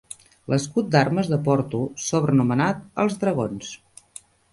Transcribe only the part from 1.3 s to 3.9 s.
de Porto, sobrenomenat "els dragons".